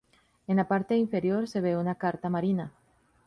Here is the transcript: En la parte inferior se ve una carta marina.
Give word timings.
En 0.47 0.55
la 0.57 0.67
parte 0.67 0.97
inferior 0.97 1.47
se 1.47 1.61
ve 1.61 1.77
una 1.77 1.93
carta 1.93 2.27
marina. 2.27 2.71